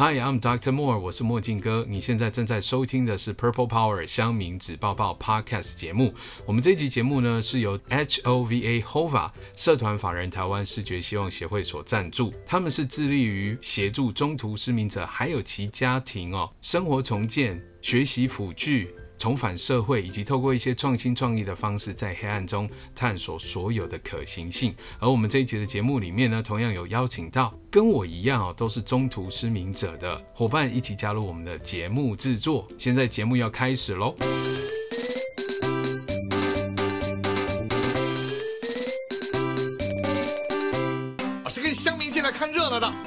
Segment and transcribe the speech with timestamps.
[0.00, 0.70] Hi, I'm Dr.
[0.70, 1.84] Moore，我是墨镜哥。
[1.88, 6.14] 你现在正在收听的是 Purple Power 乡民纸抱抱 Podcast 节目。
[6.46, 18.94] 我们这集节目呢是由 HOVA HOVA 社团法人台湾视觉希望协会所赞助，他们是致力于协助中途失明者还有其家庭哦生活重建、学习辅具。
[19.18, 24.74] 重返社会，以及透过一些创新创意的方式，在黑暗中探索所有的可行性。
[25.00, 32.66] 而我们这一集的节目里面呢，同样有邀请到跟我一样哦，都是中途失明者的伙伴，一起加入我们的节目制作。
[32.78, 34.14] 现在节目要开始喽！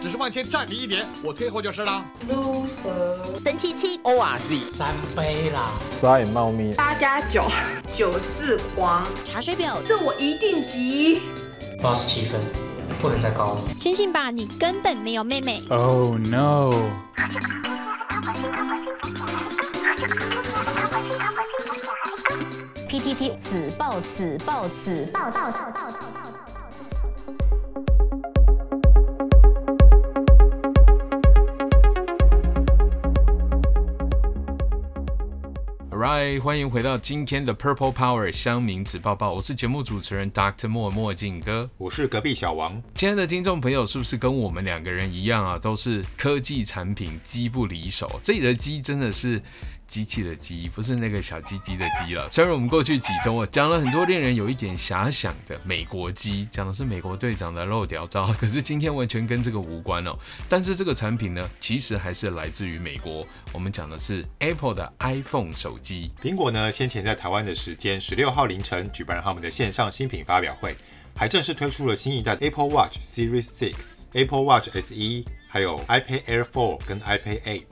[0.01, 2.03] 只是往前站你一点，我退后就是了。
[2.29, 7.45] loser，神七七，O R Z，三杯啦，赛猫咪，八加九，
[7.95, 11.21] 九四黄，茶水表，这我一定急。
[11.81, 12.41] 八十七分，
[13.01, 13.61] 不能再高了。
[13.79, 15.61] 相信吧，你根本没有妹妹。
[15.69, 16.71] Oh no。
[22.89, 25.09] P T T，子爆子爆子。
[25.13, 25.90] 报报报报
[36.23, 40.67] 嗨，欢迎回到今天的 Purple Power 香民纸报报，我是节目主持人 Dr.
[40.67, 42.79] 墨墨镜哥，我是隔壁小王。
[42.93, 45.57] 亲爱的听众朋友，是不是跟我们两个人一样啊？
[45.57, 49.41] 都是科技产品机不离手，这里的机真的是。
[49.91, 52.29] 机器的机不是那个小鸡鸡的鸡了。
[52.29, 60.17] 虽然我们过去几周啊讲了很多令人有一点遐想的美国机，讲的是美国队长的漏屌照，可是今天完全跟这个无关哦。
[60.47, 63.27] 但是这个产品呢，其实还是来自于美国。
[63.51, 66.13] 我们讲的是 Apple 的 iPhone 手机。
[66.23, 70.73] 苹果呢，先前在台湾的时间十六号凌晨举办了他们的线上新品发表会，
[71.17, 73.73] 还正式推出了新一代 Apple Watch Series 6、
[74.13, 77.63] Apple Watch SE，还有 iPad Air 4跟 iPad 8。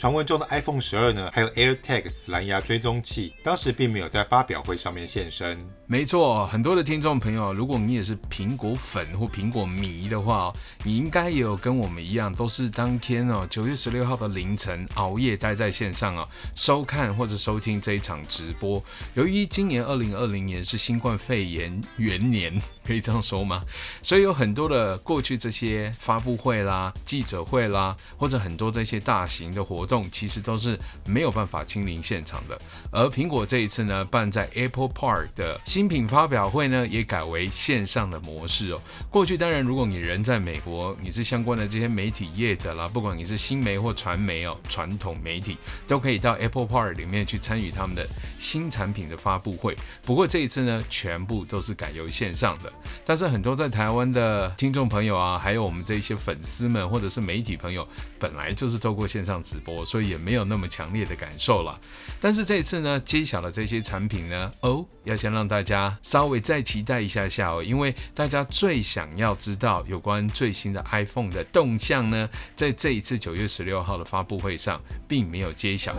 [0.00, 5.62] 传闻中的 iPhone 十二呢，还有 AirTags 蓝牙追踪器，当时并没有在发表会上面现身。
[5.86, 10.50] 没错，很多的听众朋友，如果你也是苹果粉或苹果迷的话，
[10.84, 18.82] 你应该也有跟我们一样，都是当天哦九月十六号的凌晨熬夜待在线上哦，收看或者收听这一场直播。
[19.12, 23.62] 由于今年二零二零年是新冠肺炎元年，可以这样说吗？
[24.02, 30.08] 所以有很多的过去这些发布会啦、记者会啦，或者很多这些大型的活动。
[30.12, 32.60] 其实都是没有办法亲临现场的，
[32.92, 38.80] 而苹果这一次呢，办在 Apple Park 的新品发表会呢，也改为线上的模式哦。
[39.10, 45.56] 过去当然，如果你人在美国，你是相关的这些媒体业者啦，不管你是新媒或传媒哦，传统媒体
[45.88, 48.06] 都可以到 Apple Park 里面去参与他们的
[48.38, 49.76] 新产品的发布会。
[50.02, 52.72] 不过这一次呢，全部都是改由线上的。
[53.04, 57.86] 但是很多在台湾的听众朋友啊，还有我们这一些粉丝们或者是媒体朋友，
[58.18, 59.79] 本来就是透过线上直播。
[59.84, 61.80] 所以也没有那么强烈的感受了，
[62.20, 75.94] 但是这一次呢，揭晓了这些产品呢，哦，要先让大家稍微再期待一下下哦，因为大家最想要知道有关最新的 iPhone 的动向呢，在这一次九月十六号的发布会上并没有揭晓。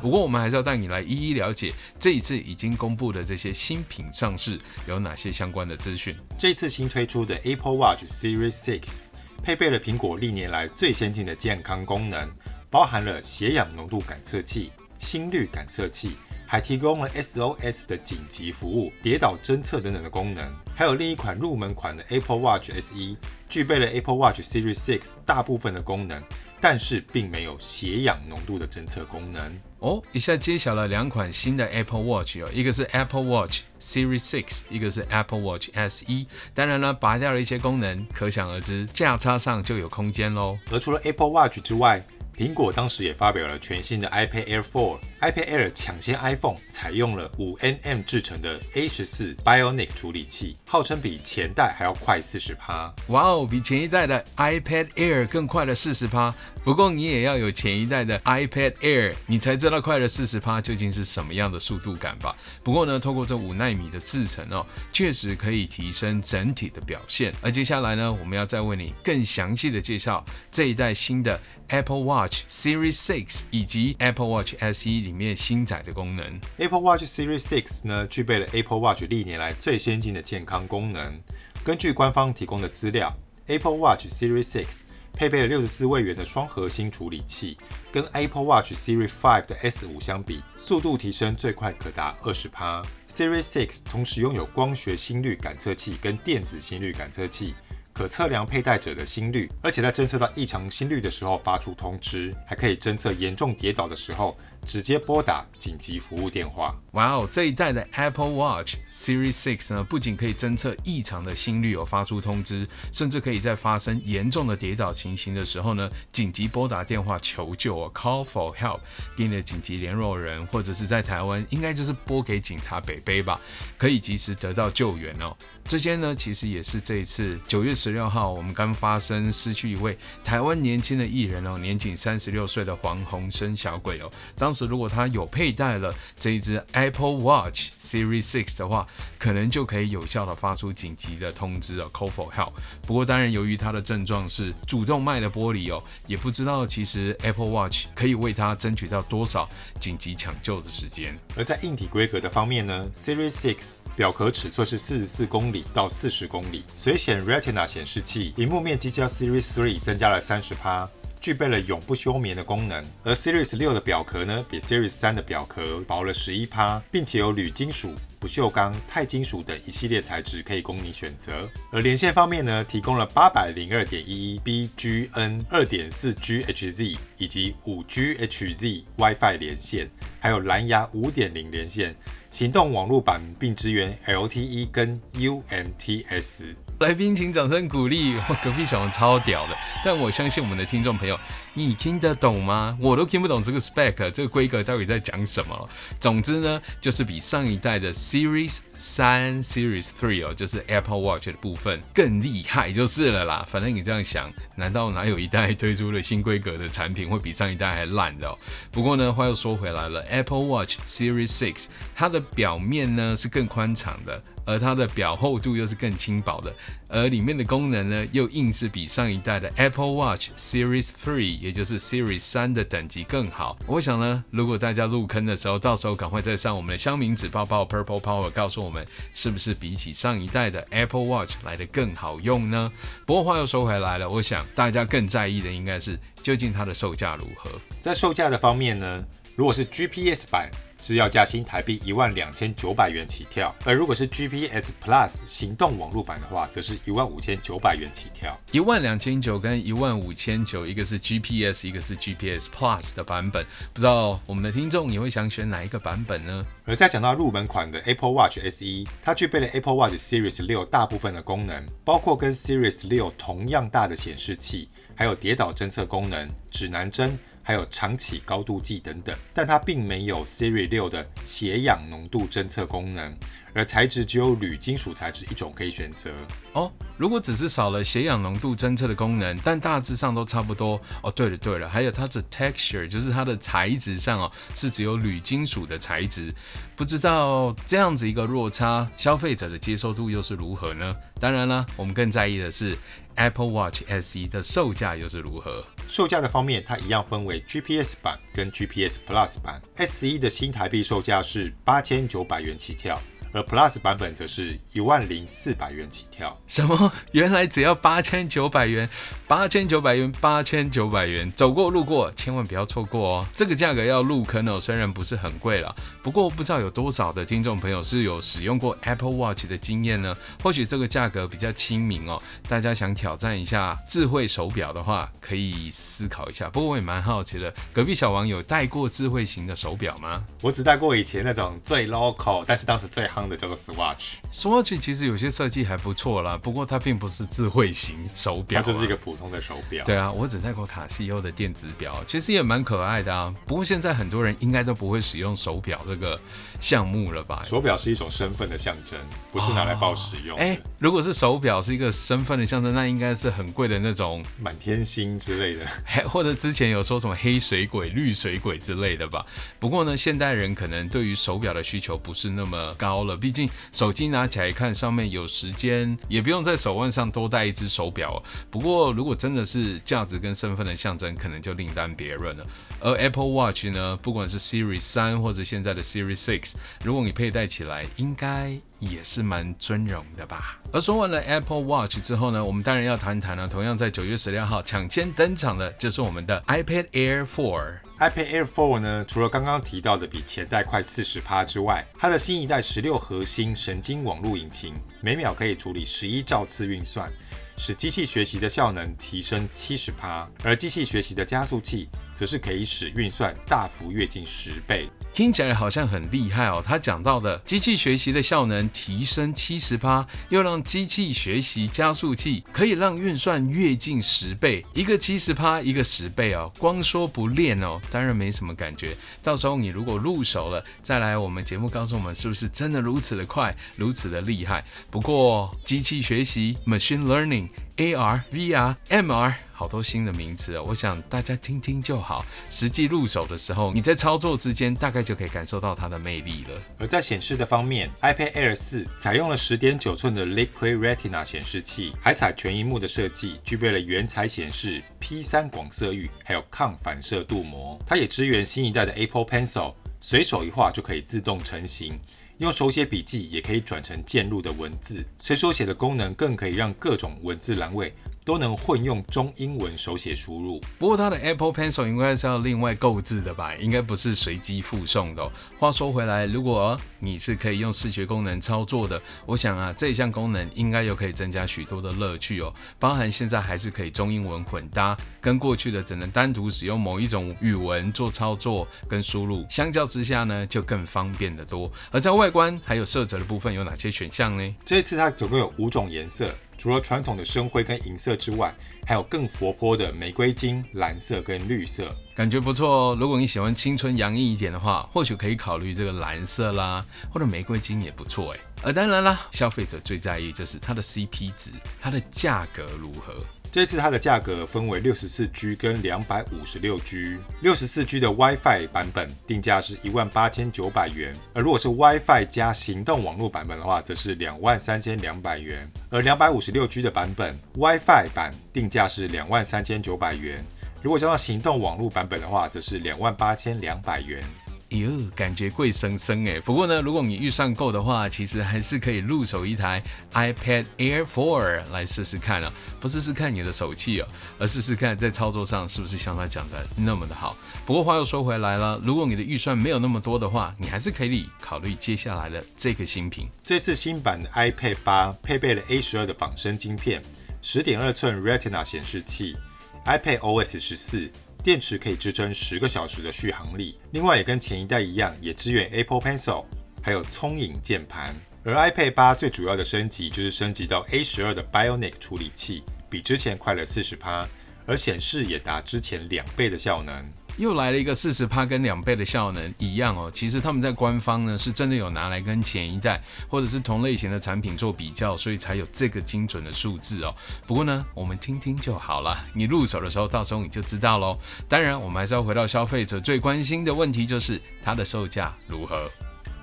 [0.00, 6.16] 不过我们还是要带你来一一了解这一次已经公布的这些新品上市有哪些相关的资讯。
[6.38, 9.06] 这次新推出的 Apple Watch Series Six
[9.42, 12.30] 配备了苹果历年来最先进的健康功能。
[12.70, 14.70] 包含了血氧浓度感测器、
[15.00, 16.12] 心率感测器，
[16.46, 20.48] 还提供了 SOS 的紧急服务、跌倒侦测等等的功能。
[20.76, 23.16] 还有另一款入门款的 Apple Watch SE，
[23.48, 26.22] 具备了 Apple Watch Series 6大部分的功能，
[26.60, 29.60] 但是并没有血氧浓度的侦测功能。
[29.80, 36.26] 哦，一下揭晓了两款新的 Apple Watch 哦，一个是 Apple Watch Series 6，一个是 Apple Watch SE。
[36.54, 40.56] 当然了，拔掉了一些功能，可想而知，价差上就有空间喽。
[40.70, 42.02] 而除了 Apple Watch 之外，
[42.40, 52.90] 苹果当时也发表了全新的 iPad Air 4，iPad Air 抢先 iPhone，采用了五 nm 制成的 A 十四 Bionic 处理器，号称比前代还要快四十趴。
[53.08, 56.34] 哇哦，比前一代的 iPad Air 更快了四十趴。
[56.64, 62.34] 不过你也要有前一代的 iPad Air，你才知道快了四十趴究竟是什么样的速度感吧。
[62.64, 64.64] 不过呢，透过这五奈米的制程哦，
[64.94, 67.34] 确实可以提升整体的表现。
[67.42, 71.38] 而接下来呢，我们要再为你更详细的介绍这一代新的
[71.70, 72.42] Apple Watch。
[72.48, 76.40] Series 6以及 Apple Watch SE 里面新载的功能。
[76.56, 81.20] Apple Watch Series 6呢，具备了 Apple Watch 历年来最先进的健康功能。
[81.62, 84.66] 根据官方提供的资料，Apple Watch Series 6
[85.12, 87.56] 配备了六十四位元的双核心处理器，
[87.92, 92.82] 跟 Apple Watch Series 5的 S 五相比，速度提升最快可达二十趴。
[93.08, 97.54] Series 6同时拥有光学心率感测器跟电子心率感测器。
[98.00, 106.74] 可测量佩戴者的心率，而且在侦测到异常心率的时候发出通知，还可以侦测严重跌倒的时候直接拨打紧急服务电话。
[106.92, 118.80] 哇哦，这一代的 Apple Watch Series 6呢，不仅可以侦测异常的心率，有发出通知，甚至可以在发生严重的跌倒情形的时候呢，紧急拨打电话求救哦，Call for help，
[119.14, 123.38] 给你的紧急联络人，或者是在台湾应该就是拨给警察北北吧，
[123.76, 125.36] 可以及时得到救援哦。
[125.64, 134.10] 这些呢，其实也是这一次九月十六号我们刚发生失去一位台湾年轻的艺人哦，年仅三十六岁的黄鸿升小鬼哦。
[134.36, 138.84] 当时如果他有佩戴了这一只 Apple Watch Series 6的话，
[139.16, 142.52] 可能就可以有效的发出紧急的通知哦，Call for help。
[142.84, 149.48] 不过当然，由于他的症状是主动脉的剥离哦，也不知道其实 Apple Watch 可以为他争取到多少
[149.78, 151.16] 紧急抢救的时间。
[151.36, 153.56] 而在硬体规格的方面呢，Series 6
[153.94, 160.88] 表壳尺寸是四十四公里到四十公里，随显 Retina 显示器，屏幕面积较 Series 3增加了三十趴。
[161.20, 171.46] 具备了永不休眠的功能，而 Series 六的表壳呢，比 Series 三的表壳薄了十一趴，并且有铝金属、不锈钢、钛金属等一系列材质可以供你选择。
[171.70, 179.90] 而连线方面呢，提供了八百零二点一一 BGN 二点四 GHz 以及五 GHz WiFi 连线，
[180.20, 181.94] 还有蓝牙五点零连线，
[182.30, 186.54] 行动网络版并支援 LTE 跟 UMTS。
[186.80, 188.18] 来宾，请掌声鼓励！
[188.42, 191.20] 隔壁小王超屌的，但我相信我们的听众朋友，
[191.52, 192.74] 你听得懂吗？
[192.80, 195.68] 我都听不懂这个 spec，这个规格到底在讲什么？
[196.00, 203.46] 总之呢，就是比上一代的 Series 三、Series Three 哦，就是 Apple Watch 的部分更厉害就是了啦。
[203.46, 208.38] 反正你这样想，难道哪有一代推出了新规格的产品会比上一代还烂的哦？
[208.70, 214.22] 不过呢，话又说回来了，Apple Watch Series Six 它的表面呢是更宽敞的。
[214.44, 216.54] 而它的表厚度又是更轻薄的，
[216.88, 223.58] 而里面的功能呢，又硬是比上一代的 Apple Watch Series 3，也就是 Series 3的等级更好。
[223.66, 232.72] 我想呢，如果大家入坑的时候，到时候赶快再上我们的乡民纸报报 Purple Power，告诉我们是不是比起上一代的 Apple Watch 来得更好用呢？
[233.06, 237.50] 不过话又说回来了，我想大家更在意的应该是究竟它的售价如何。
[237.80, 239.04] 在售价的方面呢，
[239.36, 240.50] 如果是 GPS 版。
[240.80, 248.38] 是要价新台币一万两千九百元起跳，而如果是 GPS Plus 行动网络版的话，则是一万五千九百元起跳。
[248.50, 256.44] 一万两千九跟一万五千九，一个是 GPS，一个是 GPS Plus 的版本，不知道我们的听众你会想选哪一个版本呢？
[256.64, 267.18] 而在讲到入门款的 Apple Watch SE，它具备了 Apple Watch Series 六大部分的功能，包括跟 Series 六同样大的显示器，还有跌倒侦测功能、指南针。
[267.42, 273.16] 还有长启高度计等等，但它并没有 Siri 六的血氧浓度侦测功能，
[273.54, 276.10] 而材质只有铝金属材质一种可以选择。
[276.52, 280.80] 哦，如果只是少了血氧浓度侦测的功能，但大致上都差不多。
[281.02, 286.34] 哦，对了对了，还有它的 texture，就是它的材质上哦，是只有铝金属的材质。
[286.76, 290.96] 不知道这样子一个落差，消费者的接受度又是如何呢？
[291.20, 292.76] 当然啦，我们更在意的是
[293.16, 295.64] Apple Watch SE 的售价又是如何。
[295.86, 299.60] 售价的方面，它一样分为 GPS 版跟 GPS Plus 版。
[299.86, 302.98] SE 的新台币售价是八千九百元起跳。
[303.32, 306.36] 而 Plus 版本则是一万零四百元起跳。
[306.46, 306.92] 什么？
[307.12, 308.88] 原来只要八千九百元？
[309.26, 313.26] 八千九百元，八千九百元，走过路过千万不要错过哦！
[313.32, 320.12] 这个价格要入坑哦，虽然不是很贵了，不过不知道有多少的听众朋友是有使用过 Apple Watch 的经验呢？
[320.42, 326.48] 或许这个价格比较亲民哦，大家想挑战一下智慧手表的话，可以思考一下。
[326.50, 330.24] 不过我也蛮好奇的，隔壁小王有戴过智慧型的手表吗？
[330.42, 334.14] 我只戴过以前那种最 local，但是当时最叫做 Swatch。
[334.30, 339.84] Swatch 其实有些设计还不错啦，不过它并不是智慧型手表，它就是一个普通的手表。
[339.84, 343.34] 对啊，我只戴过卡西欧的电子表，其实也蛮可爱的啊。
[343.46, 346.18] 不过现在很多人应该都不会使用手表这个
[346.60, 347.42] 项目了吧？
[347.44, 348.98] 手表是一种身份的象征，
[349.32, 350.36] 不是拿来报使用。
[350.38, 355.66] 哎、哦欸，如果是手表是一个身份的象征，那应该是很贵的那种满天星之类的，
[356.08, 359.24] 或者之前有说什么黑水鬼、绿水鬼之类的吧。
[359.58, 368.22] 不过呢，现代人可能对于手表的需求不是那么高了，毕竟手机拿起来看，上面有时间，也不用在手腕上多戴一只手表。
[368.50, 372.46] 不过如果真的是价值跟身份的象征，可能就另当别论了。
[372.80, 380.58] 而 Apple Watch 呢，不管是 Series 三或者现在的 Series Six，如果你佩戴起来，应该也是蛮尊荣的吧。
[380.72, 387.89] 而说完了 Apple Watch 之后呢，我们当然要谈谈呢，同样在九月十六号抢先登场的，就是我们的 iPad Air 4。
[388.00, 397.12] iPad Air 4呢，除了刚刚提到的比前代快四十趴之外，它的新一代十六核心神经网络引擎，每秒可以处理十一兆次运算。
[397.58, 404.88] 使机器学习的效能提升七十趴，而机器学习的加速器则是可以使运算大幅跃进十倍。
[405.12, 406.62] 听起来好像很厉害哦。
[406.64, 416.50] 他讲到的机器学习的效能提升七十趴，又让机器学习加速器可以让运算跃进十倍，一个七十趴，一个十倍哦。
[416.58, 418.96] 光说不练哦，当然没什么感觉。
[419.22, 424.64] 到时候你如果入手了，再来我们节目告诉我们是不是真的如此的快，如此的厉害。
[424.90, 427.48] 不过机器学习 （machine learning）。
[427.80, 432.22] AR、VR、MR，好多新的名词哦，我想大家听听就好。
[432.50, 436.62] 实际入手的时候，你在操作之间大概就可以感受到它的魅力了。
[436.78, 447.78] 而在显示的方面，iPad Air 4采用了十点九寸的 Liquid Retina 显示器，还采全萤幕的设计，具备了原彩显示、P3 广色域，还有抗反射镀膜。
[447.86, 449.72] 它也支援新一代的 Apple Pencil，
[450.02, 451.98] 随手一画就可以自动成型。
[452.40, 457.94] 用手写笔记也可以转成键入的文字，随手写的功能更可以让各种文字栏位
[458.30, 460.60] 都能混用中英文手写输入。
[460.78, 463.56] 不过它的 Apple Pencil 应该是要另外购置的吧？
[463.56, 465.32] 应该不是随机附送的哦。
[465.58, 472.54] 话说回来，如果你是可以用视觉功能操作的，我想啊，这一项功能应该又可以增加许多的乐趣哦。
[472.78, 481.68] 包含现在还是可以中英文混搭，跟过去的只能单独使用某一种语文做操作跟输入，相较之下呢，就更方便得多。
[481.90, 484.54] 而在外观还有色泽的部分有哪些选项呢？
[484.64, 486.32] 这一次它总共有五种颜色。
[486.60, 488.54] 除了传统的深灰跟银色之外，
[488.86, 492.96] 还有更活泼的玫瑰金、蓝色跟绿色，感觉不错哦。
[493.00, 498.40] 如果你喜欢青春洋溢一点的话，或许可以考虑这个蓝色啦，或者玫瑰金也不错诶。
[498.62, 501.50] 呃当然啦，消费者最在意就是它的 CP 值，
[501.80, 503.14] 它的价格如何？
[503.52, 507.18] 这次它的价格分为六十四 G 跟两百五十六 G。
[507.40, 515.68] 六十四 G 的 WiFi 版本定价是一万八千九百元，而如果是 WiFi 加行动网络版本的话，则是两万三千两百元。
[515.90, 520.44] 而两百五十六 G 的版本 WiFi 版定价是两万三千九百元，
[520.80, 524.22] 如果加上行动网络版本的话，则是两万八千两百元。
[524.70, 526.40] 哟，感觉贵生生诶。
[526.40, 532.52] 不过呢，如果你预算够的话，其实还是可以入手一台 iPad Air 4来试试看啊。
[532.78, 534.06] 不试试看你的手气哦，
[534.38, 537.36] 而试试看在操作上是不是像他讲的那么的好。
[537.66, 543.28] 不过话又说回来了，如果你的预算没有那么多的话，你还是可以考虑接下来的这个新品。
[543.42, 547.02] 这次新版的 iPad 8配备了 A 十二的仿生晶片，
[547.42, 549.36] 十点二寸 Retina 显示器
[549.84, 551.10] ，iPad OS 十四。
[551.42, 556.44] 电池可以支撑十个小时的续航力，另外也跟前一代一样，也支援 Apple Pencil，
[556.82, 558.14] 还有聪颖键盘。
[558.44, 564.28] 而 iPad 八最主要的升级就是升级到 A 十二的 Bionic 处理器，比之前快了四十趴，
[564.66, 567.10] 而显示也达之前两倍的效能。
[567.36, 577.14] 又来了一个四十趴跟两倍的效能一样哦，其实他们在官方呢是真的有拿来跟前一代或者是同类型的产品做比较，所以才有这个精准的数字哦。
[577.46, 581.18] 不过呢，我们听听就好了，你入手的时候到时候你就知道喽。
[581.48, 585.90] 当然，我们还是要回到消费者最关心的问题，就是它的售价如何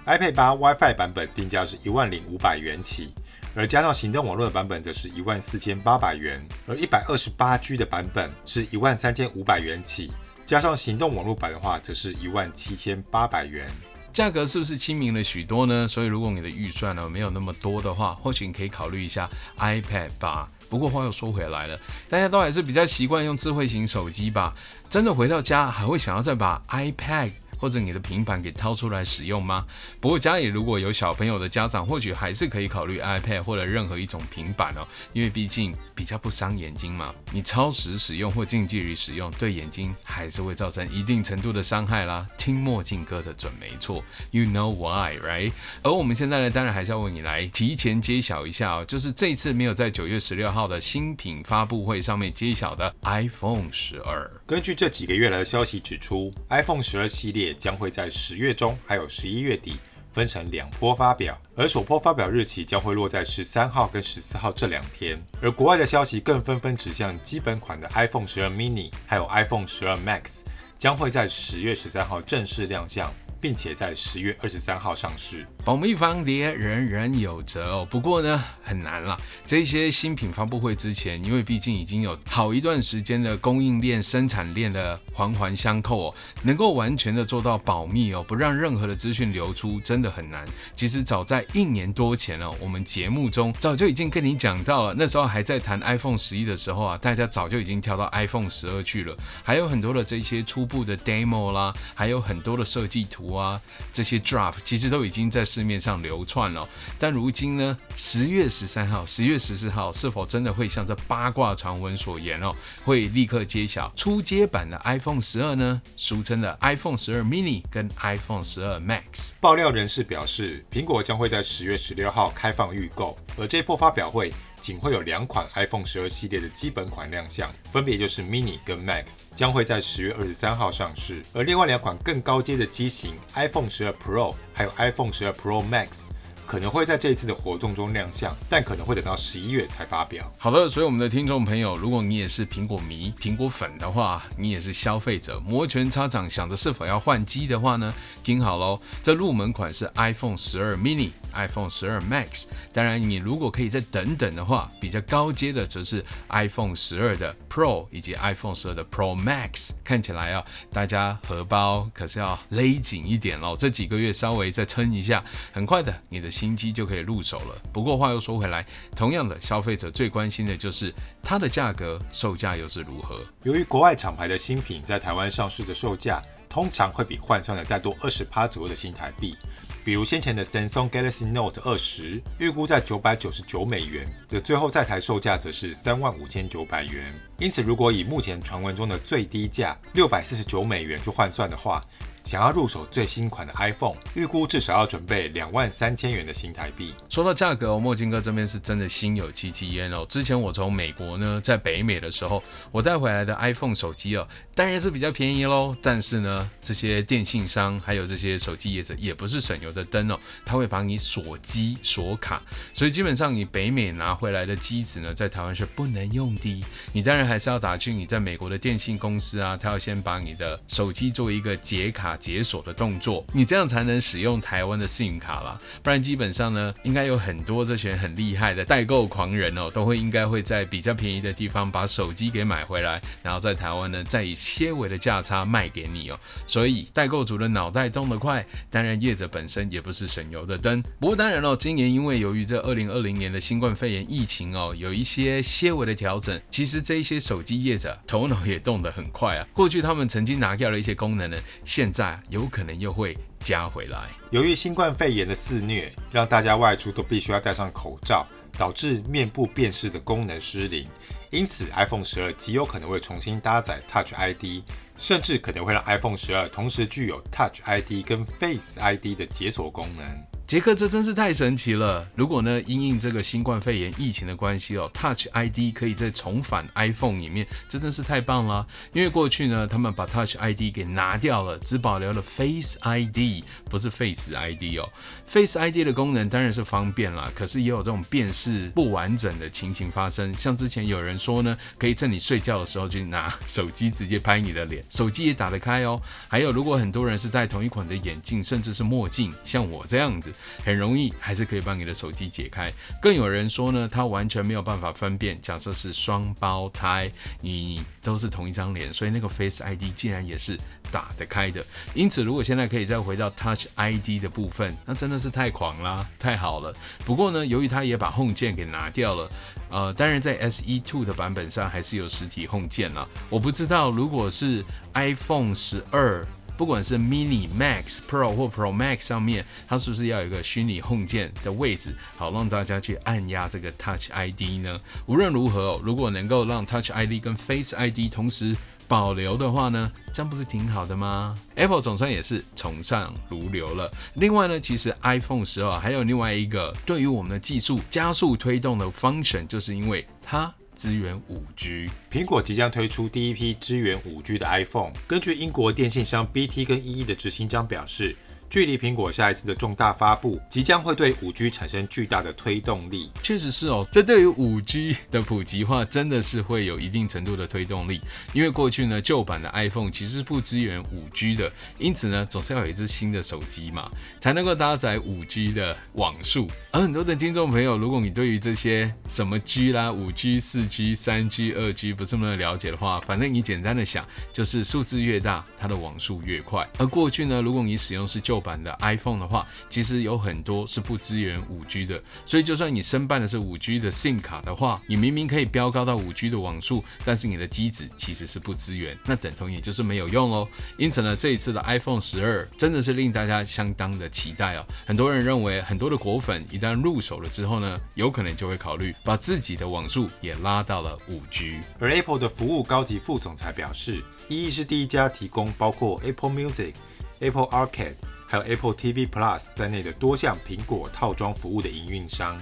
[0.05, 3.13] ？iPad 8 WiFi 版本定价是一万零五百元起，
[3.53, 10.11] 而加上行动网络的版本则是一万四千八百元，而一百二十八 G 的版本是一万三千五百元起。
[10.47, 13.69] 加上行动网络版的话，则是一万七千八百元，
[14.13, 15.85] 价格是不是亲民了许多呢？
[15.85, 20.49] 所以如果你的预算呢没有那么多的话，或许你可以考虑一下 iPad 吧。
[20.69, 21.77] 不过话又说回来了，
[22.07, 24.55] 大家都还是比较习惯用智慧型手机吧？
[24.89, 27.31] 真的回到家还会想要再把 iPad？
[27.57, 29.65] 或者你的平板给掏出来使用吗？
[29.99, 37.13] 不过家里如果有小朋友的家长，或许还是可以考虑 iPad 或者任何一种平板哦，因为毕竟比较不伤眼睛嘛。
[37.31, 42.27] 你超时使用或近距离使用，对眼睛还是会造成一定程度的伤害啦。
[42.37, 45.51] 听墨镜哥的准没错，You know why, right？
[45.81, 54.29] 而我们现在呢，当然还是要为你来提前揭晓一下哦，就是这次没有在九月十六号的新品发布会上面揭晓的 iPhone 十二。
[54.45, 57.46] 根据这几个月来的消息指出，iPhone 十二系列。
[57.47, 59.77] 也将会在十月中还有十一月底
[60.11, 65.17] 分成两波发表，而首波发表日期将会落在十三号跟十四号这两天。
[65.41, 70.41] 而国外的消息更纷纷指向基本款的 iPhone 十二 mini 还有 iPhone 十二 Max
[70.77, 75.47] 将会在十月十三号正式亮相，并且在十月二十三号上市。
[75.67, 77.87] 保密防谍人人有责哦。
[77.91, 79.17] 不过呢，很难了。
[79.45, 90.45] 这些新品发布会之前，因为毕竟已经有好一段时间的供应链、生产链的环环相扣哦，能够完全的做到保密哦，不让任何的资讯流出，真的很难。
[90.73, 106.69] 其实早在一年多前哦，我们节目中早就已经跟你讲到了，那时候还在谈 iPhone 十一的时候啊，大家早就已经跳到 iPhone 十二去了，还有很多的这些初步的 demo 啦，还有很多的设计图啊，这些 draft 其实都已经在市面上流窜了。
[106.99, 112.53] 但如今呢，十月十三号、十月十四号，是否真的会像这八卦传闻所言哦，
[112.85, 115.81] 会立刻揭晓初阶版的 iPhone 十二呢？
[115.95, 119.31] 俗称的 iPhone 十二 mini 跟 iPhone 十二 Max。
[119.41, 124.31] 爆料人士表示，苹果将会在十月十六号开放预购，而这波发表会
[124.67, 131.23] 仅会有两款 iPhone 十二系列的基本款亮相，分别就是 mini 跟 Max，将会在十月二十三号上市。
[131.31, 136.09] 而另外两款更高阶的机型 iPhone 十二 Pro 还有 iPhone 十二 Pro Max。
[136.45, 140.31] 可能会在这一次的活动中亮相，但可能会等到十一月才发表。
[140.37, 147.93] 好的，所以我们的听众朋友，如果你也是苹果迷、苹果粉的话，你也是消费者，摩拳擦掌想着是否要换机的话呢，
[148.27, 152.43] 听好喽，这入门款是 iPhone 十二 mini、iPhone 十二 Max。
[152.73, 159.69] 当然，你如果可以再等等的话，比较高阶的则是 iPhone 十二的 Pro 以及 iPhone 十二的 Pro Max。
[159.81, 166.27] 看起来啊，大家荷包可是要勒紧一点喽，这几个月稍微再撑一下，很快的，你的。
[166.29, 167.55] 新机就可以入手了。
[167.71, 168.63] 不过话又说回来，
[168.95, 170.93] 同样的，消费者最关心的就是
[171.23, 173.21] 它的价格，售价又是如何？
[173.43, 179.35] 由于国外厂牌的新品在台湾上市的售价，通常会比换算的再多二十趴左右的新台币。
[179.83, 187.13] 比如先前的 Samsung Galaxy Note 二十，预估在九百九十九美元，这最后在台售价则是三万五千九百元。
[187.37, 191.81] 因此，如果以目前传闻中的最低价六百四十九美元去换算的话，
[192.27, 196.93] 想要入手最新款的 iPhone，预估至少要准备两万三千元的新台币。
[197.07, 200.05] 说到价格，墨镜哥这边是真的心有戚戚焉哦。
[200.09, 205.73] 之前我从美国呢，在北美的时候，我带回来的 iPhone 手机哦，当然是比较便宜喽。
[205.81, 212.41] 但是呢，这些电信商还有这些手机业者也不是省油的灯哦，他会把你锁机锁卡，
[212.73, 216.61] 所以基本上你北美拿回来的机子呢，在台湾是不能用的。
[216.91, 222.16] 你当然还是要打去你在美国的电信公司啊，他要先把你的手机做一个解卡。
[222.17, 236.19] 解锁的动作，你这样才能使用台湾的 SIM 卡啦，不然基本上呢，应该有很多这群很厉害的代购狂人哦，都会应该会在比较便宜的地方把手机给买回来，然后在台湾呢再以些微的价差卖给你哦。
[236.45, 240.81] 所以代购族的脑袋动得快，当然业者本身也不是省油的灯。
[240.99, 249.47] 不过当然哦，今年因为由于这二零二零年的新冠肺炎疫情哦，有一些些微的调整，其实这一些手机业者头脑也动得很快啊。
[249.53, 252.06] 过去他们曾经拿掉了一些功能呢，现在。
[252.29, 254.09] 有可能又会加回来。
[254.31, 258.25] 由于新冠肺炎的肆虐，让大家外出都必须要戴上口罩，
[258.57, 260.87] 导致面部辨识的功能失灵。
[261.29, 264.63] 因此，iPhone 十二极有可能会重新搭载 Touch ID，
[264.97, 270.05] 甚至可能会让 iPhone 十二同时具有 Touch ID 跟 Face ID 的解锁功能。
[270.47, 272.07] 杰克，这真是太神奇了！
[272.15, 278.65] 如果呢，因应这个新冠肺炎疫情的关系哦，Touch ID 可以再重返 iPhone 里面，这真是太棒了。
[278.93, 284.89] 因为过去呢，他们把 Touch ID 给拿掉了，只保留了 Face ID，不是 Face ID 哦。
[285.25, 290.33] Face ID 的功能当然是方便啦，可是也有这种辨识不完整的情形发生。
[290.33, 296.01] 像之前有人说呢，可以趁你睡觉的时候就拿手机直接拍你的脸，手机也打得开哦。
[296.29, 300.33] 还有，如果很多人是戴同一款的眼镜，甚至是墨镜，像我这样子。
[300.63, 302.71] 很容易，还是可以帮你的手机解开。
[303.01, 310.57] 更有人说呢，他完全没有办法分辨，假设是双胞胎，你都是同一张脸，所以那个 Face ID 竟然也是
[310.91, 311.65] 打得开的。
[311.93, 316.73] 因此，如果现在可以再回到 Touch ID 的部分，那真的是太狂啦，太好了。
[317.05, 319.31] 不过呢，由于他也把 Home 键给拿掉了，
[319.69, 323.07] 呃，当然在 SE2 的版本上还是有实体 Home 键啦。
[323.29, 326.25] 我不知道如果是 iPhone 十二。
[326.57, 334.81] 不管是 mini、Max、Pro 或 Pro Max 上面，它是不是要有一个虚拟 Home 键的位置，好让大家去按压这个 Touch ID 呢？
[335.05, 338.55] 无论如何，如果能够让 Touch ID 跟 Face ID 同时
[338.87, 343.91] 保留的话呢，这样不是挺好的吗？Apple 总算也是从善如流了。
[344.15, 350.53] 另外呢，其实 iPhone 十二还有另外一个对于我们的技术加速推动的 function，就是因为它。
[350.77, 354.93] 支援五 G，苹果即将推出第一批支援五 G 的 iPhone。
[355.07, 358.15] 根据英国电信商 BT 跟 EE 的执行长表示，
[358.49, 363.11] 距离苹果下一次的重大发布，即将会对五 G 产生巨大的推动力。
[363.21, 368.01] 确实是哦，这对于五 G 的普及化真的是会有一定程度的推动力。
[368.33, 373.89] 因为过去呢，旧版的 iPhone 其实是不支援五 G 的，因此呢，总是要有一支新的手机嘛，
[374.21, 376.47] 才能够搭载五 G 的网速。
[376.71, 386.67] 而很多的听众朋友，如果你对于这些什么 G 啦、五 G、四 G、三 G、二 G 不是那么了解的话，反正你简单的想，就是数字越大，它的网速越快。
[386.77, 400.47] 而过去呢，如果你使用是旧版的 iPhone 的话，其实有很多是不支援 5G 的，所以就算你申办的是 5G 的 SIM 卡的话，你明明可以飙高到 5G 的网速，但是你的机子其实是不支援，那等同也就是没有用喽。
[400.77, 404.65] 因此呢，这一次的 iPhone 12真的是令大家相当的期待哦。
[404.85, 411.59] 很多人认为，很多的果粉一旦入手了之后呢，有可能就会考虑把自己的网速也拉到了 5G。
[411.79, 416.73] 而 Apple 的服务高级副总裁表示，一亿是第一家提供包括 Apple Music、
[417.19, 417.95] Apple Arcade，
[418.27, 422.37] 还有 Apple TV Plus 在内的多项苹果套装服务的营运商。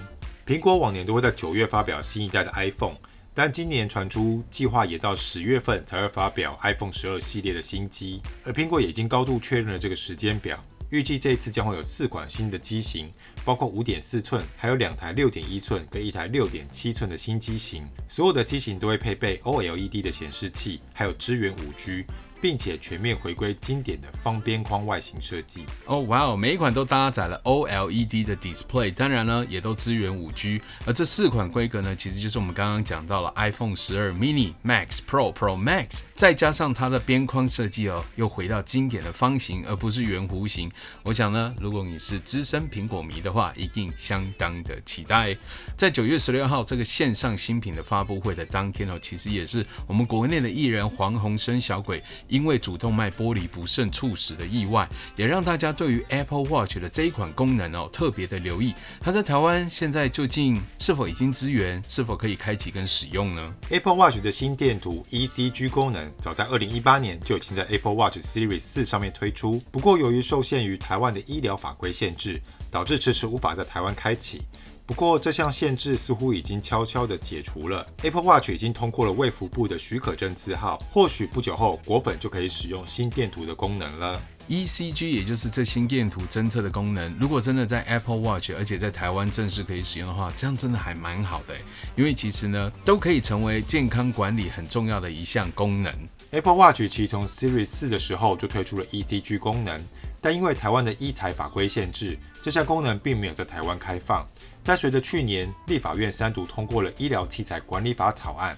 [0.46, 2.96] 苹果往年都会在九月发表新一代的 iPhone，
[3.36, 8.20] 但今年传出计划也到十月份才会发表 iPhone 十二系列的新机。
[8.44, 13.12] 而苹果也已经高度确认了这个时间表，预计这一次将会有四款新的机型，
[13.44, 17.88] 包括五点四寸，还有两台六点一寸跟一台六点七寸的新机型。
[18.08, 22.06] 所有的机型都会配备 OLED 的显示器，还有支援五 G。
[22.42, 25.66] 并且全面回归经典的方边框外形设计。
[25.86, 30.62] 哦，哇哦，每一款都搭载了 OLED 的 display，当然呢，也都支援 5G。
[30.86, 40.72] 而这四款规格呢，其实就是我们刚刚讲到了 iPhone 12 mini、Max、Pro、Pro Max，再加上它的边框设计哦，又回到经典的方形，而不是圆弧形。
[41.04, 45.36] 我想呢，如果你是资深苹果迷的话，一定相当的期待。
[45.78, 52.04] 在九月十六号这个线上新品的发布会的当天哦，其实也是我们国内的艺人黄鸿升小鬼。
[52.36, 58.76] 因为主动脉剥离不慎猝死的意外，也让大家对于 Apple Watch 的这一款功能哦特别的留意。
[59.00, 74.42] 它在台湾现在究竟是否已经支援，是否可以开启跟使用呢？Apple Watch 的心电图 ECG 功能早在二零一八年就已经在 Apple Watch Series 四上面推出，不过由于受限于台湾的医疗法规限制，导致迟迟无法在台湾开启。
[74.88, 77.84] 不过，这项限制似乎已经悄悄地解除了。
[78.04, 84.22] Apple Watch 已经通过了卫福部的许可证字号，或许不久后果粉就可以使用心电图的功能了。
[84.48, 91.56] ECG 也就是这心电图侦测的功能，如果真的在 Apple Watch，而且在台湾正式可以使用的话，这样真的还蛮好的。
[91.96, 95.92] 因为其实呢，都可以成为健康管理很重要的一项功能。
[96.30, 99.84] Apple Watch 其实从 Series 四的时候就推出了 ECG 功能，
[100.22, 104.24] 但因为台湾的医材法规限制，这项功能并没有在台湾开放。
[104.66, 108.58] 但随着去年立法院三读通过了医疗器材管理法草案，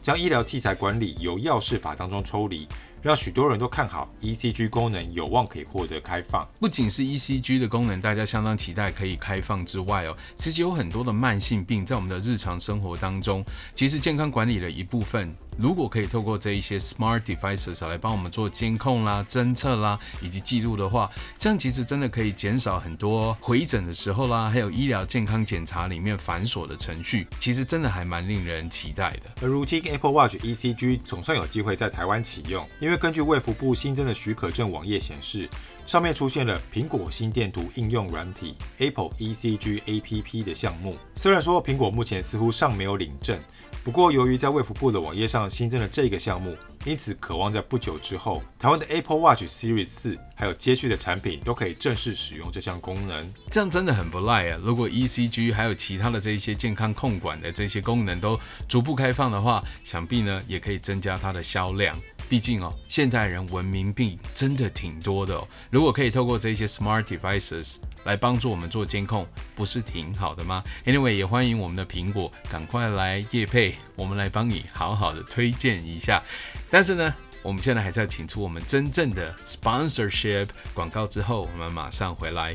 [0.00, 2.66] 将医疗器材管理由药事法当中抽离。
[3.02, 6.48] 让许多人都看好 ECG 功能有望可以获得开放。
[6.60, 29.30] 不仅是 ECG 的功能，大家相当期待可以开放之外哦，其实有很多的慢性病在我们的日常生活当中，其实健康管理的一部分，如果可以透过这一些 smart devices 来帮我们做监控啦、侦测啦以及记录的话，这样其实真的可以减少很多回诊的时候啦，还有医疗健康检查里面繁琐的程序，其实真的还蛮令人期待的。
[29.40, 35.48] 而如今 Apple Watch ECG 总算有机会在台湾启用，因为根据卫福部新增的许可证网页显示，
[35.86, 40.96] 上面出现了苹果心电图应用软体 Apple ECG APP 的项目。
[41.14, 43.38] 虽然说苹果目前似乎尚没有领证，
[43.84, 53.28] 不过由于在卫福部的网页上新增了这个项目，因此渴望在不久之后，台湾的 Apple Watch Series 四还有接续的产品都可以正式使用这项功能。
[53.50, 54.60] 这样真的很不赖啊！
[54.62, 61.98] 如果 ECG 还有其他的这些健康控管的这些功能都逐步开放的话，想必呢也可以增加它的销量。
[62.32, 65.46] 毕竟哦，现代人文明病真的挺多的哦。
[65.70, 76.22] 如果可以透过这些 smart devices 来帮助我们做监控，不是挺好的吗？Anyway，也欢迎我们的苹果赶快来叶配，我们来帮你好好的推荐一下。
[76.70, 82.52] 但是呢，我们现在还是要请出我们真正的 sponsorship 广告之后，我们马上回来。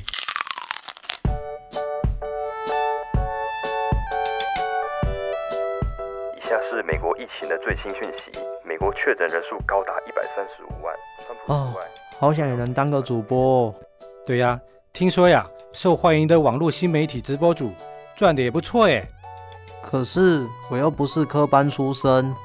[6.36, 8.57] 以下是美国疫情的最新讯息。
[8.68, 10.94] 美国确诊人数高达一百三十五万。
[11.46, 11.74] 哦，
[12.20, 13.74] 好想也能当个主播。
[14.26, 14.60] 对呀，
[14.92, 17.72] 听说呀，受欢迎的网络新媒体直播主
[18.18, 19.08] 赚的也不错耶。
[19.82, 22.36] 可是我又不是科班出身，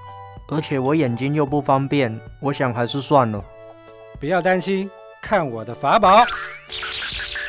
[0.49, 3.45] 而且我眼睛又不方便，我想还是算了。
[4.21, 4.89] 不要担心，
[5.21, 6.25] 看我的法宝。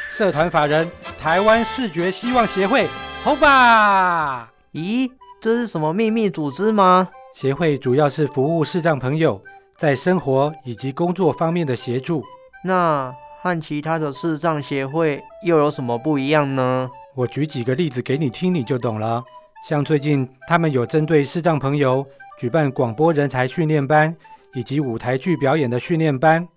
[0.10, 2.88] 社团法人台湾视觉希望协会，
[3.24, 4.52] 好吧？
[4.74, 7.10] 咦，这是什么秘密组织吗？
[7.34, 9.42] 协会主要是服务视障朋友
[9.76, 12.24] 在生活以及工作方面的协助。
[12.64, 16.90] 那和其他的视障协会又有什么不一样呢？
[17.16, 19.24] 我举几个例子给你听，你就懂了。
[19.68, 22.06] 像最近他们有针对视障朋友
[22.40, 24.16] 举办广播人才训练班，
[24.54, 26.48] 以及舞台剧表演的训练班，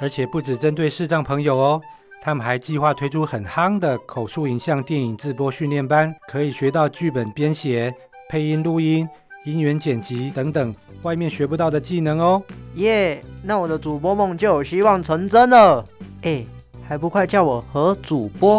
[0.00, 1.80] 而且不只针对视障朋友哦，
[2.22, 7.94] 他们还计划推出很夯的口述影像电影制播训练班，可以学到剧本编写、
[8.30, 9.08] 配音录音、
[9.44, 12.42] 音源剪辑等等外面学不到的技能哦。
[12.76, 15.84] 耶，yeah, 那我的主播梦就有希望成真了。
[16.22, 16.44] 哎，
[16.88, 18.58] 还不快叫我何主播？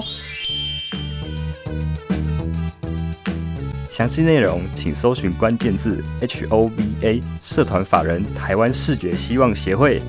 [3.89, 10.01] 详细内容请搜寻关键字 HOVA 社团法人台湾视觉希望协会。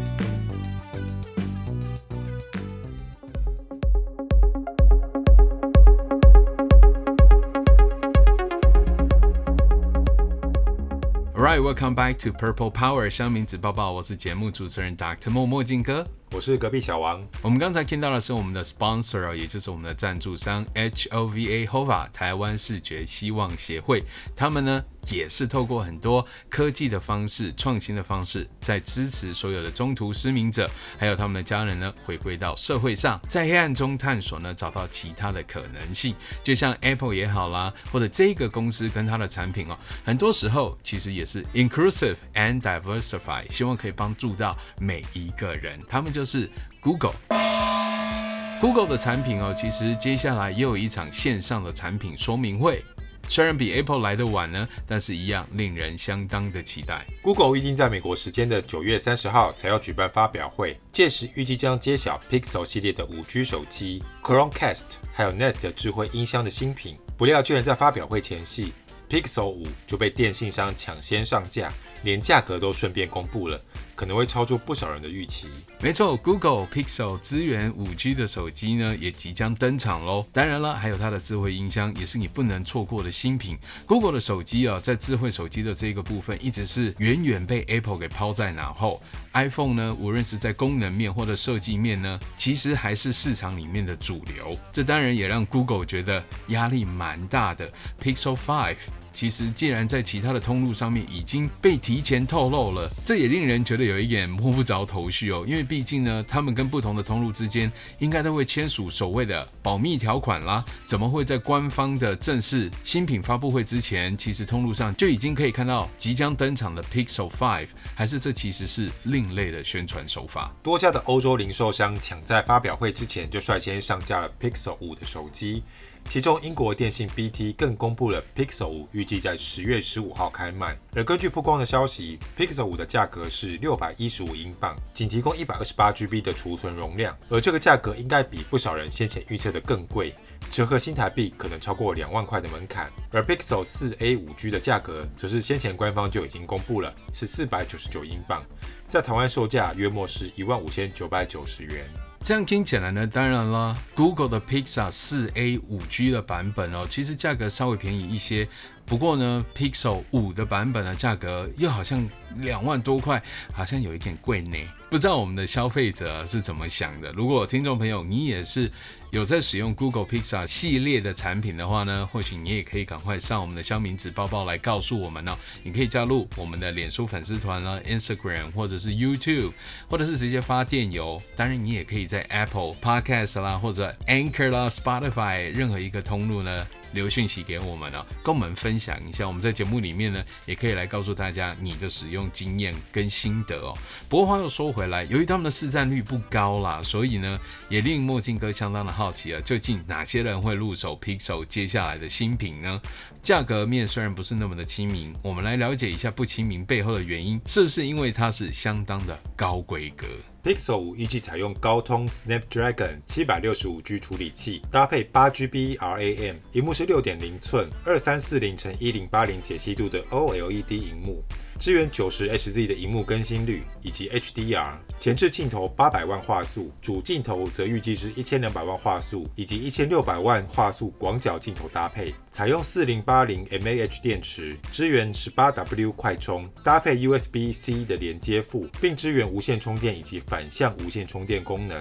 [11.76, 15.28] Welcome back to Purple Power 香明子抱抱，我是节目主持人 Dr.
[15.28, 16.06] 莫墨镜哥。
[16.32, 17.24] 我是隔壁小王。
[17.40, 24.04] 我们刚才听到的是我们的 sponsor，也就是我们的赞助商 HOVA HOVA 台湾视觉希望协会。
[24.34, 36.14] 他们呢也是透过很多科技的方式、创新的方式，在支持所有的中途失明者，还有他们的家人呢，回归到社会上，在黑暗中探索呢，找到其他的可能性。
[36.42, 45.80] 就像 Apple 也好啦，或者这个公司跟它的产品哦，很多时候其实也是 inclusive and diversify，希望可以帮助到每一个人。
[45.88, 46.48] 他们就是
[46.80, 52.82] Google，Google 的产品哦，其实接下来也有一场线上的产品说明会，
[53.28, 57.04] 虽然比 Apple 来得晚呢，但是一样令人相当的期待。
[57.20, 68.72] Google 预定在美国时间的九月三十号才要举办发表会，届时预计将揭晓 Pixel 系列的五 G 手机、Chromecast 还有 Nest 智慧音箱的新品，不料居然在发表会前夕
[69.10, 71.70] ，Pixel 五就被电信商抢先上架，
[72.04, 73.60] 连价格都顺便公布了。
[73.94, 75.48] 可能会超出不少人的预期。
[75.82, 80.26] 没错，Google Pixel 支援 5G 的手机呢，也即将登场喽。
[80.32, 83.58] 当然了，还有它的智慧音箱，也是你不能错过的新品。
[83.84, 89.02] Google 的手机啊，在智慧手机的这个部分，一直是远远被 Apple 给抛在脑后。
[89.34, 94.58] iPhone 呢，无论是在功能面或者设计面呢，其实还是市场里面的主流。
[94.72, 97.70] 这当然也让 Google 觉得压力蛮大的。
[98.02, 98.74] Pixel 5。
[99.12, 105.42] 其实，既然在其他的通路上面已经被提前透露了，这也令人觉得有一点摸不着头绪哦。
[105.48, 110.64] 因为毕竟呢，他们跟不同的通路之间应该都会签署所谓的保密条款啦。
[110.84, 117.66] 怎么会在官方的正式新品发布会之前，其实通路上就已经可以看到即将登场的 Pixel 5？
[117.94, 120.52] 还是这其实是另类的宣传手法？
[120.62, 125.62] 多家的欧洲零售商抢在发表会之前就率先上架了 Pixel 5的手机。
[126.08, 130.74] 其中，英国电信 BT 更公布了 Pixel 五预计在十月十五号开卖。
[130.94, 137.14] 而根据曝光的消息，Pixel 五的价格是六百一十五英镑，仅提供一百二十八 GB 的储存容量。
[137.28, 140.14] 而这个价格应该比不少人先前预测的更贵，
[140.50, 142.90] 折合新台币可能超过两万块的门槛。
[143.10, 148.42] 而 Pixel 四 A 五 G 的价格则是先前官方就已经公布了，是四百九十九英镑，
[148.88, 151.84] 在台湾售价约莫是一万五千九百九十元。
[152.26, 158.48] 这样听起来呢，当然啦，Google 的 Pixel 4a 5G 的版本哦，其实价格稍微便宜一些。
[158.84, 164.58] 不过呢，Pixel 5的版本的价格又好像两万多块，好像有一点贵呢。
[164.96, 167.12] 不知道我们的消费者是怎么想的？
[167.12, 168.72] 如果听众朋友你也是
[169.10, 175.36] 有在使用 Google Pixel 系列的产品的话呢，或许你也可以赶快上我们的乡民子包包来告诉我们哦。
[175.62, 179.52] 你可以加入我们的脸书粉丝团啦、Instagram 或者是 YouTube，
[179.86, 181.20] 或者是直接发电邮。
[181.36, 186.66] 当然，你也可以在 Apple Podcast 啦，或者 Anchor 啦、Spotify 任何一个通路呢。
[186.92, 189.26] 留讯息给我们了，跟我们分享一下。
[189.26, 193.76] 我们在节目里面呢，也可以来告诉大家你的使用经验跟心得哦。
[194.08, 202.80] 不过话又说回，来由于他们的市占率不高啦，所以呢，也令墨镜哥相当的好奇啊，究竟哪些人会入手 Pixel 接下来的新品呢？
[203.22, 210.06] 价格面虽然不是那么的亲民，我们来了解一下不亲民背后的原因，是不是因为它是相当的高规格
[210.44, 221.20] ？Pixel 五预计采用高通 Snapdragon 七百六十五 G 处理器，搭配八 GB RAM，屏幕是六点零寸二三四零乘一零八零解析度的 OLED 屏幕。
[221.58, 241.80] 支援九十 Hz 的荧幕更新率以及 HDR，前置镜头八百万画素，主镜头则预计是一千两百万画素以及一千六百万画素广角镜头搭配，采用四零八零 mAh 电池，支援十八 W 快充，搭配 USB-C 的连接埠，并支援无线充电以及反向无线充电功能。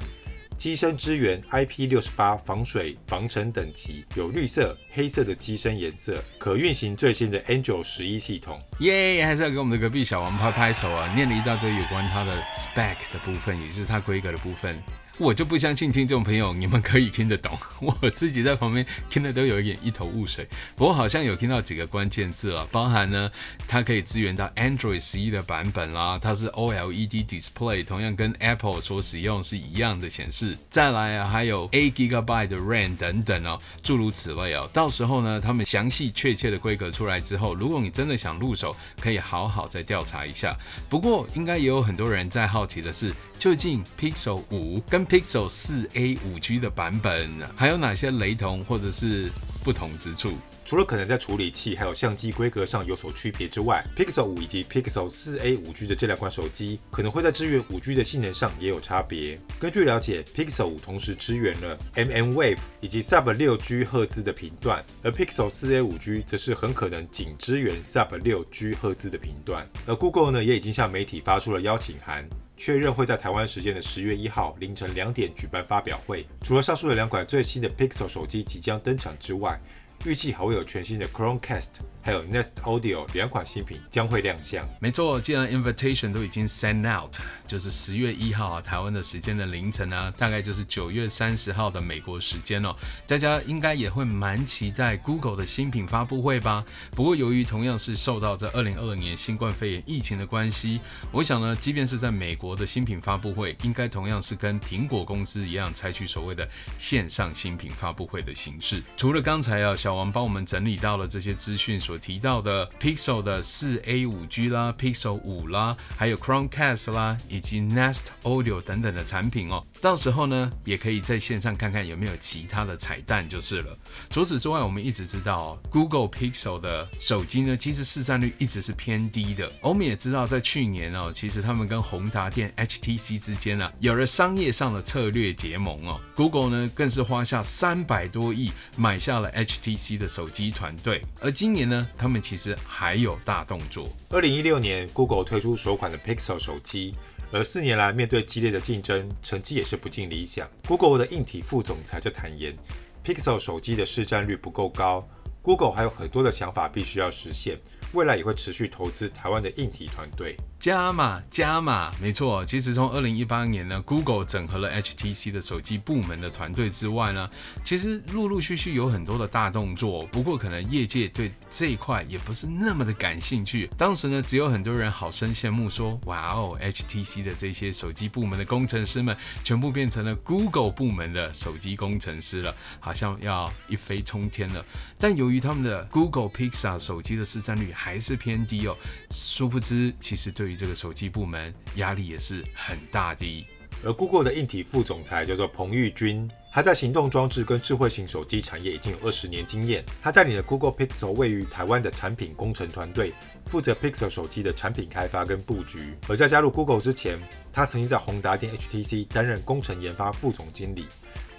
[0.57, 8.59] 机身支援 IP 六十八防水防尘等级，有绿色、黑色的机身颜色，可运行最新的 Android 十一系统。
[8.79, 11.13] 耶还是要给我们的隔壁小王拍拍手啊！
[11.13, 14.81] 念了一大堆有关它的 spec 的部分，也是它规格的部分。
[15.17, 20.45] 我就不相信听众朋友你们可以听得懂， 我自己在旁边听的都有一点一头雾水。
[20.75, 23.31] 不过好像有听到几个关键字了，包含呢，
[23.65, 30.57] 它可以支援到 Android 十一的版本啦，它是 OLED Display，同样跟 Apple 所使用是一样的显示。
[30.69, 34.69] 再来啊，还有8 GB 的 RAM 等等哦，诸如此类哦。
[34.73, 40.57] 到时候呢，他们详细确切的规格出来之后，如果你真的想入手，可以好好再调查一下。
[40.89, 49.29] 不过应该也有很多人在好奇的是，究竟 Pixel 五跟 Pixel 四 A 五 G 的版本还有哪些雷同或者是
[49.63, 50.33] 不同之处？
[50.65, 59.39] 除了可能在处理器还有相机规格上有所区别之外，Pixel 五以及 Pixel 四 A 五 G 的这两款手机可能会在支援五 G 的性能上也有差别。
[59.59, 68.43] 根据了解，Pixel 五同时支援了 mmWave 以及 Sub 六 G 赫兹的频段，而 Pixel 四 A 五 G 则是很可能仅支援 Sub 六
[68.45, 69.69] G 赫兹的频段。
[69.85, 76.25] 而 Google 呢，也已经向媒体发出了邀请函，确认会在台湾时间的十月一号凌晨两点举办发表会。
[76.41, 79.59] 除了上述的两款最新的 Pixel 手机即将登场之外，
[80.05, 81.69] 预计还会有全新的 Chromecast，
[82.05, 84.63] 还有 Nest Audio 两款新品将会亮相。
[84.79, 87.15] 没错，既然 Invitation 都已经 send out，
[87.47, 92.75] 就是十月一号啊，台湾的时间的凌晨啊，大概就是九月三十号的美国时间哦。
[93.07, 96.63] 大家应该也会蛮期待 Google 的新品发布会吧？
[96.91, 100.79] 不过由于同样是受到这二零二二年新冠肺炎疫情的关系，
[101.11, 108.83] 我想呢，即便是在美国的新品发布会，应该同样是跟苹果公司一样，采取所谓的线上新品发布会的形式。
[108.95, 119.65] 除了刚才啊小王帮我们整理到了这些资讯所提到的 Pixel 的四 A 五 G 啦，Pixel 五啦，还有 Chromecast 啦，以及 Nest Audio 等等的产品哦。
[119.81, 123.77] 到时候呢，也可以在线上看看有没有其他的彩蛋就是了。
[124.09, 129.51] 除此之外，我们一直知道哦，Google Pixel 的手机呢，其实市占率一直是偏低的。
[129.61, 135.99] 我们也知道，在去年哦，其实他们跟宏达电 HTC 之间啊，有了商业上的策略结盟哦。
[136.15, 143.89] Google 呢，更是花下三百多亿买下了 HTC 的手机团队，而今年呢，他们其实还有大动作。
[144.09, 146.93] 二零一六年，Google 推出首款的 Pixel 手机，
[147.31, 150.49] 而四年来面对激烈的竞争，成绩也是不尽理想。
[150.67, 152.55] Google 的硬体副总裁就坦言
[153.03, 155.07] ，Pixel 手机的市占率不够高
[155.41, 157.59] ，Google 还有很多的想法必须要实现。
[157.93, 162.43] 未来也会持续投资台湾的硬体团队，加码加码，没错。
[162.43, 167.29] 其实从二零一八年呢，Google 整合了 HTC 的手机部门的团队之外呢，
[167.63, 170.07] 其实陆陆续续有很多的大动作。
[170.07, 173.69] 不过可能业界对这一块也不是那么的感兴趣。
[173.77, 184.65] 当时呢，只有很多人好生羡慕说，哇哦，HTC 的这些手机部门的工程师们全部变成了 Google 部门的手机工程师了，好像要一飞冲天了。
[184.97, 188.75] 但由于他们的 Google Pixel 手机的市占率还是偏低哦，
[189.11, 193.45] 殊不知，其实对于这个手机部门压力也是很大的。
[193.83, 199.83] 而 Google 的硬体副总裁叫做彭玉军，他在行动装置跟智慧型手机产业已经有二十年经验。
[200.01, 203.13] 他带领了 Google Pixel 位于台湾的产品工程团队，
[203.45, 205.93] 负责 Pixel 手机的产品开发跟布局。
[206.07, 207.19] 而在加入 Google 之前，
[207.51, 210.87] 他曾经在宏达电 HTC 担任工程研发副总经理。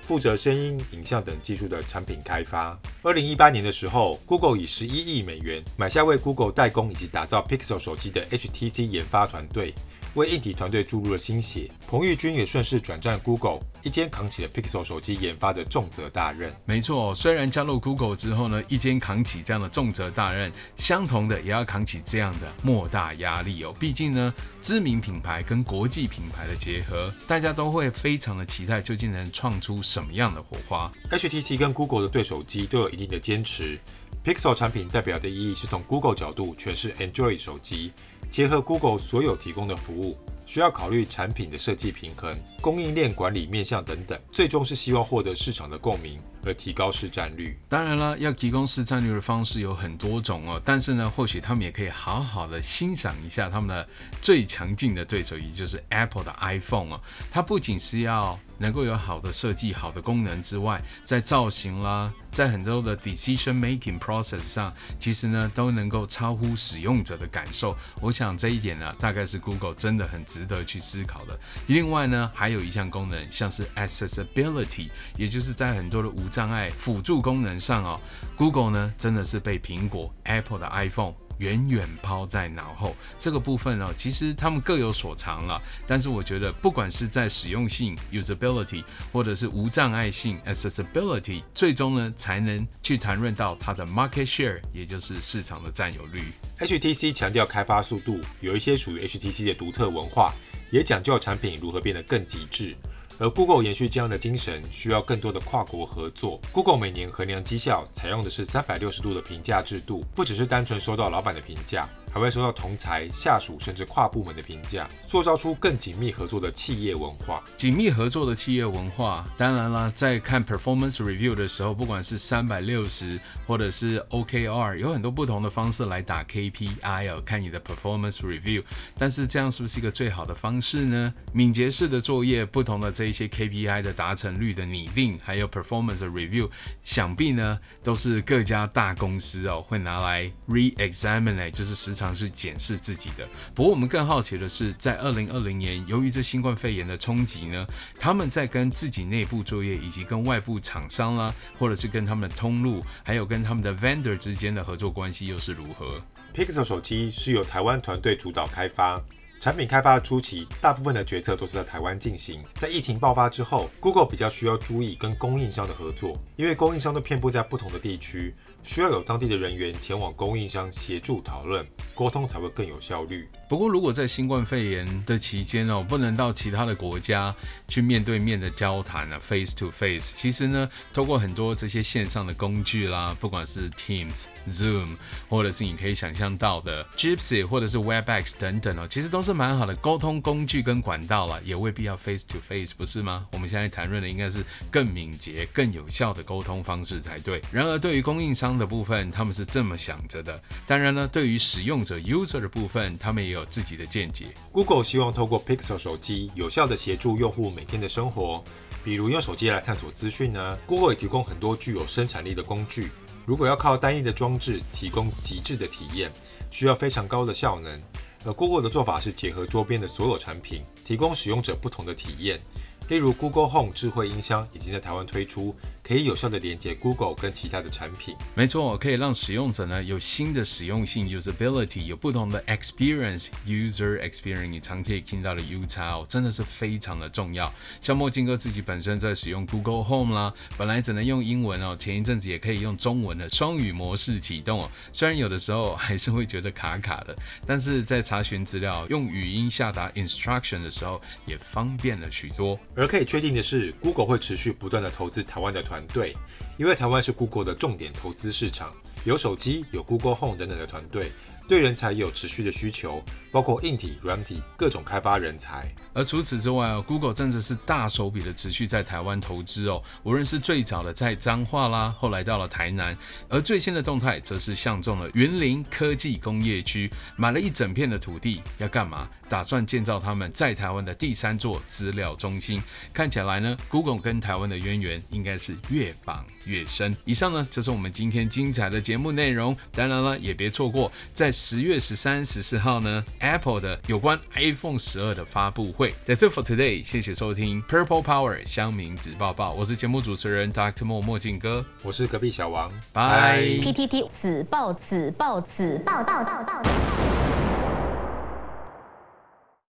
[0.06, 2.78] 负责声音、影像等技术的产品开发。
[3.02, 9.74] 二零一八年的时候，Google 以十一亿美元买下为 Google 代工以及打造 Pixel 手机的 HTC 研发团队。
[10.16, 16.54] 为硬体团队注入了新血，彭玉军也顺势转战 Google，一肩扛起了 Pixel 手机研发的重责大任。
[16.64, 23.74] 没错，虽然加入 Google 之后呢，一肩扛起这样的重责大任，相同的也要扛起这样的莫大压力哦。
[23.78, 30.90] 毕竟呢，知名品牌跟国际品牌的结合，大家都会非常的期待，究竟能创出什么样的火花。
[31.10, 33.78] HTC 跟 Google 的对手机都有一定的坚持
[34.26, 37.92] ，Pixel 产品代表的意义是从 Google 角度诠释 Android 手机。
[38.28, 47.56] 结合 Google 所有提供的服务，需要考虑产品的设计平衡、供应链管理面向等等，最终是希望获得市场的共鸣而提高市占率。
[47.68, 53.88] 当然了，要提供市占率的方式有很多种哦，但是呢，或许他们也可以好好的欣赏一下他们的
[54.20, 57.00] 最强劲的对手，也就是 Apple 的 iPhone 哦。
[57.30, 67.76] 它不仅是要能够有好的设计、好的功能之外，在造型啦，在很多的 decision making process 上，其实呢都能够超乎使用者的感受。
[68.00, 71.38] 我想这一点呢，大概是 Google 真的很值得去思考的。
[71.66, 78.00] 另外呢，还有一项功能，像是 accessibility，也就是在很多的无障碍辅助功能上哦
[78.36, 81.14] ，Google 呢真的是被苹果 Apple 的 iPhone。
[81.38, 85.60] 远远抛在脑后，这个部分呢、其实他们各有所长了。
[85.86, 96.32] 但是我觉得，不管是在使用性 （usability） 或者是无障碍性 （accessibility），最终呢，才能去谈论到它的 market share，也就是市场的占有率。
[96.58, 100.32] HTC 强调开发速度，有一些属于 HTC 的独特文化，
[100.70, 102.74] 也讲究产品如何变得更极致。
[103.18, 106.38] 而 Google 延续这样的精神，需要更多的跨国合作。
[106.52, 117.44] Google 每年衡量绩效采用的是三百六十度的评价制度，不只是单纯收到老板的评价，还会收到同才、下属甚至跨部门的评价，塑造出更紧密合作的企业文化。
[117.56, 128.64] 紧密合作的企业文化，当然啦，在看 performance review 的时候，不管是三百六十或者是 OKR，有很多不同的方式来打 KPI 哦，看你的 performance review。
[128.96, 131.12] 但是这样是不是一个最好的方式呢？
[131.34, 136.48] 敏捷式的作业，不同的这一些 KPI 的达成率的拟定，还有 performance review，
[136.82, 143.26] 想必呢都是各家大公司哦会拿来 re-examine，就是时常是检视自己的。
[143.54, 147.66] 不过我们更好奇的是，在二零二零年，由于这新冠肺炎的冲击呢，
[147.98, 156.02] 他们在跟自己内部作业，以及跟外部厂商啦，或者是跟他们的通路，还有跟他们的 vendor 之间的合作关系又是如何
[156.34, 159.02] ？Pixel 手机是由台湾团队主导开发。
[159.38, 162.42] 产品开发初期，大部分的决策都是在台湾进行。
[162.54, 171.64] 在疫情爆发之后，Google 比较需要注意跟供应商的合作，因为供应商都遍布在不同的地区，需要有当地的人员前往供应商协助讨论
[171.96, 173.26] 沟通，才会更有效率。
[173.48, 177.34] 不过，如果在新冠肺炎的期间哦，不能到其他的国家
[177.66, 184.90] 去面对面的交谈啊，face to face，其实呢，透过很多这些线上的工具啦，不管是 Teams、Zoom，
[185.28, 193.26] 或者是你可以想象到的 Gypsy，或者是 Webex 等等哦，其实都是蛮好的沟通工具跟管道了，也未必要 face to face，不是吗？
[193.32, 197.40] 我们现在谈论的应该是更敏捷、更有效的沟通方式才对。
[197.50, 200.42] 然而，对于供应商的部分，他们是这么想着的。
[200.66, 204.26] 当然呢，对于使用者 user 的部分，他们也有自己的见解。
[204.50, 208.42] Google 希望透过 Pixel 手机，有效地协助用户每天的生活，
[208.84, 210.58] 比如用手机来探索资讯呢。
[210.66, 212.90] Google 也提供很多具有生产力的工具。
[213.24, 216.10] 如果要靠单一的装置提供极致的体验，
[216.50, 217.80] 需要非常高的效能。
[218.24, 222.40] 而 Google 的做法是结合周边的所有产品，提供使用者不同的体验。
[222.88, 225.54] 例如 Google Home 智慧音箱已经在台湾推出。
[225.86, 234.48] 可以有效的连接 Google 跟其他的产品，没错，可以让使用者呢有新的使用性 usability，有不同的 experience user experience。
[234.48, 237.54] 你常可以听到的 U 叉哦，真的是非常的重要。
[237.80, 244.68] 像墨镜哥自己本身在使用 Google Home 啦，本来只能用英文哦，前一阵子也可以用中文的双语模式启动哦。
[244.92, 247.14] 虽然有的时候还是会觉得卡卡的，
[247.46, 252.58] 但是在查询资料、用语音下达 instruction 的时候也方便了许多。
[252.74, 255.75] 而可以确定的是，Google 会持续不断的投资台湾的团。
[255.76, 256.16] 团队，
[256.56, 258.72] 因为台湾是 Google 的重点投资市场，
[259.04, 261.12] 有手机、有 Google Home 等等的团队。
[261.48, 265.72] 对人才有持续的需求，包括硬体、软体各种开发人才。
[265.94, 269.80] 而除此之外哦，Google 真的是大手笔的持续在台湾投资哦。
[270.02, 272.96] 无论是最早的在彰化啦，后来到了台南，
[273.28, 279.08] 而最新的动态则是相中了云林科技工业区，买了一整片的土地，要干嘛？
[279.28, 282.62] 打算建造他们在台湾的第三座资料中心。
[282.92, 286.96] 看起来呢，Google 跟台湾的渊源应该是越绑越深。
[287.04, 289.56] 以上呢，就是我们今天精彩的节目内容。
[289.72, 291.32] 当然了，也别错过在。
[291.38, 295.94] 十月十三、十四号呢，Apple 的有关 iPhone 十二的发布会。
[296.06, 300.86] That's it for today，谢谢收听 Purple Power 乡民子报报，我是节目主持人 Dr.
[300.86, 303.42] Mo 墨镜哥，我是隔壁小王，拜。
[303.42, 306.62] PTT 子报子报子报报报报。